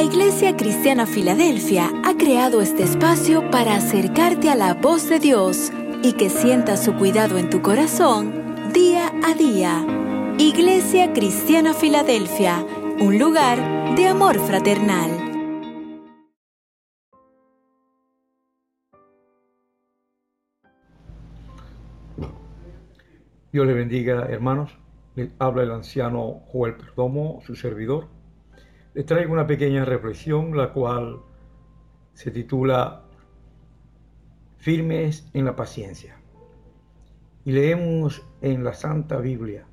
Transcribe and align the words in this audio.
La 0.00 0.06
Iglesia 0.06 0.56
Cristiana 0.56 1.04
Filadelfia 1.04 1.90
ha 2.06 2.16
creado 2.16 2.62
este 2.62 2.84
espacio 2.84 3.50
para 3.50 3.76
acercarte 3.76 4.48
a 4.48 4.54
la 4.54 4.72
voz 4.72 5.10
de 5.10 5.18
Dios 5.18 5.70
y 6.02 6.14
que 6.14 6.30
sientas 6.30 6.82
su 6.82 6.94
cuidado 6.94 7.36
en 7.36 7.50
tu 7.50 7.60
corazón 7.60 8.72
día 8.72 9.12
a 9.22 9.34
día. 9.34 9.84
Iglesia 10.38 11.12
Cristiana 11.12 11.74
Filadelfia, 11.74 12.64
un 12.98 13.18
lugar 13.18 13.58
de 13.94 14.06
amor 14.06 14.38
fraternal. 14.38 15.10
Dios 23.52 23.66
le 23.66 23.74
bendiga, 23.74 24.28
hermanos. 24.30 24.70
Habla 25.38 25.64
el 25.64 25.72
anciano 25.72 26.40
Joel 26.50 26.76
Perdomo, 26.76 27.42
su 27.44 27.54
servidor. 27.54 28.19
Les 28.92 29.06
traigo 29.06 29.32
una 29.32 29.46
pequeña 29.46 29.84
reflexión, 29.84 30.56
la 30.56 30.72
cual 30.72 31.20
se 32.12 32.32
titula 32.32 33.04
Firmes 34.56 35.30
en 35.32 35.44
la 35.44 35.54
paciencia. 35.54 36.16
Y 37.44 37.52
leemos 37.52 38.26
en 38.42 38.64
la 38.64 38.74
Santa 38.74 39.18
Biblia, 39.18 39.64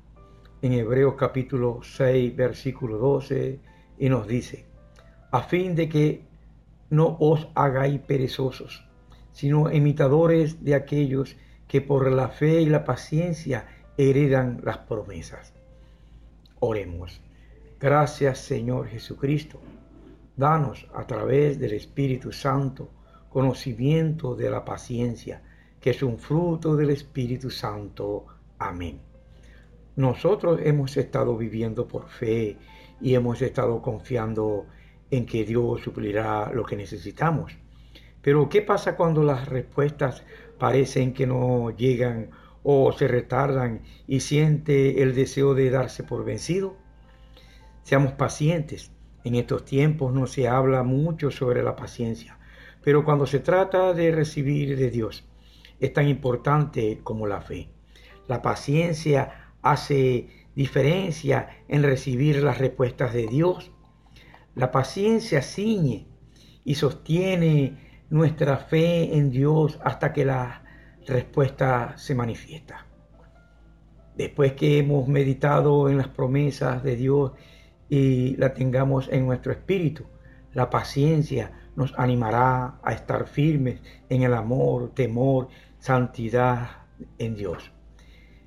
en 0.62 0.72
Hebreos 0.72 1.14
capítulo 1.16 1.80
6, 1.82 2.36
versículo 2.36 2.96
12, 2.98 3.58
y 3.98 4.08
nos 4.08 4.28
dice, 4.28 4.66
a 5.32 5.42
fin 5.42 5.74
de 5.74 5.88
que 5.88 6.22
no 6.88 7.16
os 7.18 7.48
hagáis 7.56 8.00
perezosos, 8.00 8.86
sino 9.32 9.72
imitadores 9.72 10.64
de 10.64 10.76
aquellos 10.76 11.36
que 11.66 11.80
por 11.80 12.12
la 12.12 12.28
fe 12.28 12.62
y 12.62 12.66
la 12.66 12.84
paciencia 12.84 13.66
heredan 13.96 14.60
las 14.62 14.78
promesas. 14.78 15.54
Oremos. 16.60 17.20
Gracias 17.80 18.38
Señor 18.38 18.88
Jesucristo. 18.88 19.60
Danos 20.36 20.88
a 20.94 21.06
través 21.06 21.60
del 21.60 21.74
Espíritu 21.74 22.32
Santo 22.32 22.90
conocimiento 23.28 24.34
de 24.34 24.50
la 24.50 24.64
paciencia, 24.64 25.42
que 25.80 25.90
es 25.90 26.02
un 26.02 26.18
fruto 26.18 26.74
del 26.74 26.90
Espíritu 26.90 27.50
Santo. 27.50 28.26
Amén. 28.58 29.00
Nosotros 29.94 30.60
hemos 30.64 30.96
estado 30.96 31.36
viviendo 31.36 31.86
por 31.86 32.08
fe 32.08 32.56
y 33.00 33.14
hemos 33.14 33.40
estado 33.42 33.80
confiando 33.80 34.66
en 35.08 35.24
que 35.24 35.44
Dios 35.44 35.80
suplirá 35.80 36.50
lo 36.52 36.64
que 36.64 36.74
necesitamos. 36.74 37.56
Pero 38.20 38.48
¿qué 38.48 38.60
pasa 38.60 38.96
cuando 38.96 39.22
las 39.22 39.48
respuestas 39.48 40.24
parecen 40.58 41.14
que 41.14 41.28
no 41.28 41.70
llegan 41.70 42.30
o 42.64 42.90
se 42.90 43.06
retardan 43.06 43.82
y 44.08 44.18
siente 44.18 45.00
el 45.00 45.14
deseo 45.14 45.54
de 45.54 45.70
darse 45.70 46.02
por 46.02 46.24
vencido? 46.24 46.87
Seamos 47.88 48.12
pacientes. 48.12 48.92
En 49.24 49.34
estos 49.34 49.64
tiempos 49.64 50.12
no 50.12 50.26
se 50.26 50.46
habla 50.46 50.82
mucho 50.82 51.30
sobre 51.30 51.62
la 51.62 51.74
paciencia, 51.74 52.38
pero 52.84 53.02
cuando 53.02 53.26
se 53.26 53.38
trata 53.38 53.94
de 53.94 54.10
recibir 54.12 54.76
de 54.76 54.90
Dios, 54.90 55.26
es 55.80 55.94
tan 55.94 56.06
importante 56.06 57.00
como 57.02 57.26
la 57.26 57.40
fe. 57.40 57.70
La 58.26 58.42
paciencia 58.42 59.54
hace 59.62 60.28
diferencia 60.54 61.48
en 61.66 61.82
recibir 61.82 62.42
las 62.42 62.58
respuestas 62.58 63.14
de 63.14 63.26
Dios. 63.26 63.72
La 64.54 64.70
paciencia 64.70 65.40
ciñe 65.40 66.08
y 66.64 66.74
sostiene 66.74 68.02
nuestra 68.10 68.58
fe 68.58 69.16
en 69.16 69.30
Dios 69.30 69.80
hasta 69.82 70.12
que 70.12 70.26
la 70.26 70.62
respuesta 71.06 71.96
se 71.96 72.14
manifiesta. 72.14 72.86
Después 74.14 74.52
que 74.52 74.76
hemos 74.76 75.08
meditado 75.08 75.88
en 75.88 75.96
las 75.96 76.08
promesas 76.08 76.82
de 76.82 76.96
Dios 76.96 77.32
y 77.88 78.36
la 78.36 78.54
tengamos 78.54 79.08
en 79.10 79.26
nuestro 79.26 79.52
espíritu, 79.52 80.04
la 80.52 80.70
paciencia 80.70 81.52
nos 81.76 81.96
animará 81.98 82.78
a 82.82 82.92
estar 82.92 83.26
firmes 83.26 83.80
en 84.08 84.22
el 84.22 84.34
amor, 84.34 84.92
temor, 84.94 85.48
santidad 85.78 86.68
en 87.18 87.34
Dios. 87.36 87.70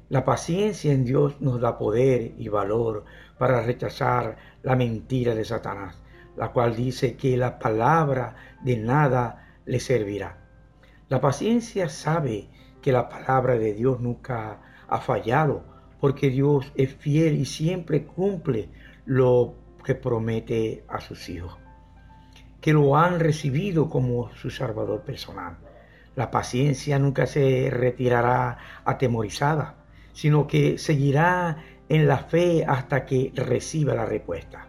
La 0.09 0.25
paciencia 0.25 0.91
en 0.91 1.05
Dios 1.05 1.39
nos 1.39 1.61
da 1.61 1.77
poder 1.77 2.33
y 2.37 2.49
valor 2.49 3.05
para 3.37 3.61
rechazar 3.61 4.35
la 4.61 4.75
mentira 4.75 5.33
de 5.33 5.45
Satanás, 5.45 6.01
la 6.35 6.51
cual 6.51 6.75
dice 6.75 7.15
que 7.15 7.37
la 7.37 7.59
palabra 7.59 8.35
de 8.61 8.77
nada 8.77 9.55
le 9.65 9.79
servirá. 9.79 10.37
La 11.07 11.21
paciencia 11.21 11.87
sabe 11.87 12.49
que 12.81 12.91
la 12.91 13.07
palabra 13.07 13.57
de 13.57 13.73
Dios 13.73 14.01
nunca 14.01 14.59
ha 14.87 14.99
fallado, 14.99 15.63
porque 16.01 16.29
Dios 16.29 16.71
es 16.75 16.93
fiel 16.95 17.35
y 17.35 17.45
siempre 17.45 18.05
cumple 18.05 18.69
lo 19.05 19.55
que 19.83 19.95
promete 19.95 20.83
a 20.87 21.01
sus 21.01 21.29
hijos, 21.29 21.57
que 22.59 22.73
lo 22.73 22.95
han 22.95 23.19
recibido 23.19 23.89
como 23.89 24.33
su 24.35 24.49
Salvador 24.49 25.01
personal. 25.01 25.57
La 26.15 26.29
paciencia 26.29 26.99
nunca 26.99 27.25
se 27.25 27.69
retirará 27.71 28.57
atemorizada, 28.85 29.85
sino 30.13 30.47
que 30.47 30.77
seguirá 30.77 31.57
en 31.89 32.07
la 32.07 32.17
fe 32.19 32.63
hasta 32.67 33.05
que 33.05 33.31
reciba 33.35 33.93
la 33.93 34.05
respuesta. 34.05 34.67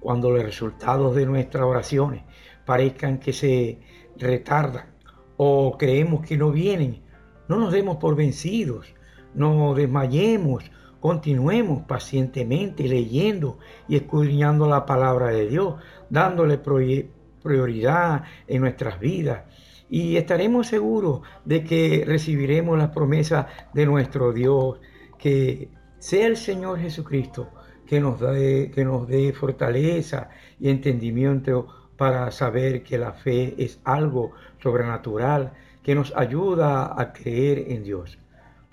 Cuando 0.00 0.30
los 0.30 0.42
resultados 0.42 1.14
de 1.14 1.26
nuestras 1.26 1.64
oraciones 1.64 2.22
parezcan 2.64 3.18
que 3.18 3.32
se 3.32 3.80
retardan 4.16 4.94
o 5.36 5.76
creemos 5.78 6.26
que 6.26 6.36
no 6.36 6.50
vienen, 6.50 7.02
no 7.48 7.58
nos 7.58 7.72
demos 7.72 7.96
por 7.96 8.16
vencidos, 8.16 8.94
no 9.34 9.74
desmayemos, 9.74 10.70
continuemos 11.04 11.82
pacientemente 11.82 12.88
leyendo 12.88 13.58
y 13.86 13.96
escudriñando 13.96 14.66
la 14.66 14.86
palabra 14.86 15.26
de 15.26 15.46
Dios, 15.46 15.74
dándole 16.08 16.56
prioridad 16.56 18.24
en 18.48 18.62
nuestras 18.62 18.98
vidas 18.98 19.42
y 19.90 20.16
estaremos 20.16 20.66
seguros 20.66 21.20
de 21.44 21.62
que 21.62 22.04
recibiremos 22.06 22.78
las 22.78 22.88
promesas 22.88 23.48
de 23.74 23.84
nuestro 23.84 24.32
Dios, 24.32 24.80
que 25.18 25.68
sea 25.98 26.26
el 26.26 26.38
Señor 26.38 26.80
Jesucristo 26.80 27.50
que 27.86 28.00
nos 28.00 28.18
dé, 28.18 28.70
que 28.74 28.86
nos 28.86 29.06
dé 29.06 29.34
fortaleza 29.34 30.30
y 30.58 30.70
entendimiento 30.70 31.90
para 31.98 32.30
saber 32.30 32.82
que 32.82 32.96
la 32.96 33.12
fe 33.12 33.54
es 33.58 33.78
algo 33.84 34.30
sobrenatural 34.62 35.52
que 35.82 35.94
nos 35.94 36.16
ayuda 36.16 36.98
a 36.98 37.12
creer 37.12 37.70
en 37.72 37.84
Dios. 37.84 38.16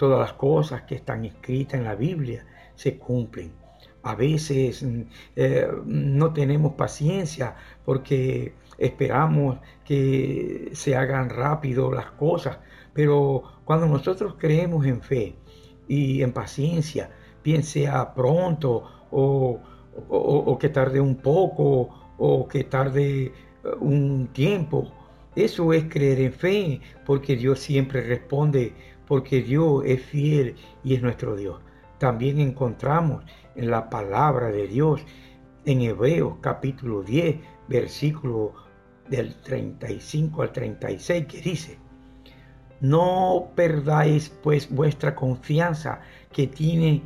Todas 0.01 0.19
las 0.19 0.33
cosas 0.33 0.81
que 0.81 0.95
están 0.95 1.25
escritas 1.25 1.75
en 1.75 1.83
la 1.83 1.93
Biblia 1.93 2.43
se 2.73 2.97
cumplen. 2.97 3.51
A 4.01 4.15
veces 4.15 4.81
mm, 4.81 5.01
eh, 5.35 5.67
no 5.85 6.33
tenemos 6.33 6.73
paciencia 6.73 7.53
porque 7.85 8.55
esperamos 8.79 9.59
que 9.85 10.71
se 10.73 10.95
hagan 10.95 11.29
rápido 11.29 11.91
las 11.91 12.09
cosas, 12.13 12.57
pero 12.93 13.43
cuando 13.63 13.85
nosotros 13.85 14.37
creemos 14.39 14.87
en 14.87 15.03
fe 15.03 15.35
y 15.87 16.23
en 16.23 16.33
paciencia, 16.33 17.11
bien 17.43 17.61
sea 17.61 18.11
pronto 18.15 19.05
o, 19.11 19.59
o 20.09 20.57
que 20.57 20.69
tarde 20.69 20.99
un 20.99 21.17
poco 21.17 21.89
o 22.17 22.47
que 22.47 22.63
tarde 22.63 23.25
eh, 23.25 23.31
un 23.79 24.29
tiempo. 24.33 24.91
Eso 25.35 25.73
es 25.73 25.85
creer 25.85 26.19
en 26.21 26.33
fe, 26.33 26.81
porque 27.05 27.35
Dios 27.37 27.59
siempre 27.59 28.01
responde, 28.01 28.73
porque 29.11 29.41
Dios 29.41 29.83
es 29.85 30.01
fiel 30.03 30.55
y 30.85 30.95
es 30.95 31.01
nuestro 31.01 31.35
Dios. 31.35 31.59
También 31.97 32.39
encontramos 32.39 33.25
en 33.55 33.69
la 33.69 33.89
palabra 33.89 34.47
de 34.51 34.69
Dios 34.69 35.01
en 35.65 35.81
Hebreos 35.81 36.37
capítulo 36.39 37.03
10, 37.03 37.35
versículo 37.67 38.53
del 39.09 39.35
35 39.41 40.43
al 40.43 40.53
36, 40.53 41.25
que 41.25 41.41
dice, 41.41 41.77
no 42.79 43.51
perdáis 43.53 44.29
pues 44.29 44.73
vuestra 44.73 45.13
confianza 45.13 45.99
que 46.31 46.47
tiene 46.47 47.01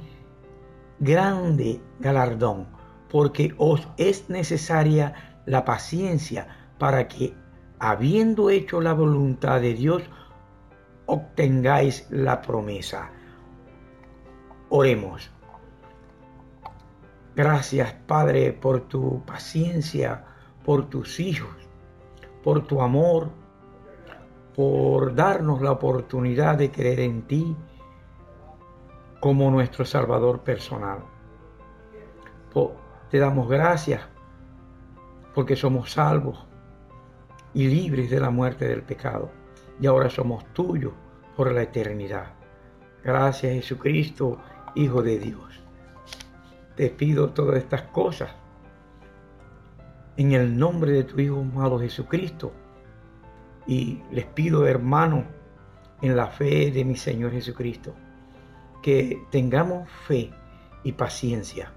grande 1.00 1.82
galardón 2.02 2.68
porque 3.10 3.56
os 3.58 3.88
es 3.98 4.30
necesaria 4.30 5.40
la 5.48 5.66
paciencia 5.66 6.50
para 6.78 7.08
que, 7.08 7.34
habiendo 7.80 8.52
hecho 8.52 8.80
la 8.80 8.94
voluntad 8.94 9.60
de 9.60 9.74
Dios, 9.74 10.04
obtengáis 11.06 12.08
la 12.10 12.42
promesa. 12.42 13.12
Oremos. 14.70 15.32
Gracias, 17.36 17.94
Padre, 18.08 18.54
por 18.54 18.82
tu 18.82 19.24
paciencia, 19.26 20.26
por 20.64 20.90
tus 20.90 21.20
hijos, 21.20 21.56
por 22.44 22.66
tu 22.66 22.82
amor, 22.82 23.30
por 24.56 25.14
darnos 25.14 25.62
la 25.62 25.72
oportunidad 25.72 26.58
de 26.58 26.72
creer 26.72 27.02
en 27.02 27.28
ti 27.28 27.56
como 29.20 29.52
nuestro 29.52 29.86
Salvador 29.86 30.42
personal. 30.42 31.00
Te 33.10 33.20
damos 33.20 33.48
gracias 33.48 34.02
porque 35.34 35.56
somos 35.56 35.92
salvos 35.94 36.46
y 37.54 37.68
libres 37.68 38.10
de 38.10 38.20
la 38.20 38.30
muerte 38.30 38.68
del 38.68 38.82
pecado. 38.84 39.32
Y 39.80 39.88
ahora 39.88 40.10
somos 40.10 40.46
tuyos 40.54 40.94
por 41.36 41.52
la 41.52 41.64
eternidad. 41.64 42.34
Gracias 43.04 43.54
Jesucristo, 43.54 44.40
Hijo 44.76 45.02
de 45.02 45.20
Dios. 45.20 45.62
Te 46.76 46.90
pido 46.90 47.30
todas 47.30 47.58
estas 47.58 47.84
cosas 47.84 48.32
en 50.18 50.32
el 50.34 50.58
nombre 50.58 50.92
de 50.92 51.04
tu 51.04 51.20
Hijo 51.20 51.40
amado 51.40 51.80
Jesucristo. 51.80 52.52
Y 53.68 54.02
les 54.12 54.26
pido, 54.26 54.68
hermano, 54.68 55.26
en 56.02 56.16
la 56.16 56.28
fe 56.28 56.72
de 56.72 56.86
mi 56.86 56.96
Señor 56.96 57.32
Jesucristo, 57.32 57.94
que 58.84 59.24
tengamos 59.32 59.90
fe 60.08 60.32
y 60.84 60.92
paciencia 60.92 61.72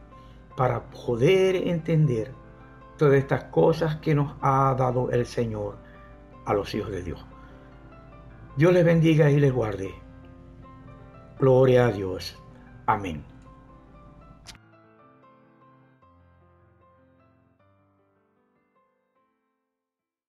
para 0.57 0.91
poder 0.91 1.57
entender 1.57 2.33
todas 2.99 3.15
estas 3.15 3.45
cosas 3.45 3.97
que 3.97 4.15
nos 4.15 4.37
ha 4.43 4.75
dado 4.77 5.11
el 5.11 5.25
Señor 5.25 5.79
a 6.45 6.53
los 6.53 6.75
hijos 6.75 6.91
de 6.91 7.03
Dios. 7.03 7.25
Dios 8.59 8.73
les 8.73 8.85
bendiga 8.85 9.31
y 9.31 9.39
les 9.39 9.53
guarde. 9.53 9.95
Gloria 11.39 11.87
a 11.87 11.93
Dios. 11.93 12.37
Amén. 12.87 13.23